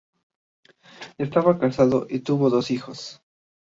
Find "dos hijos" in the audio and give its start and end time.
2.49-3.21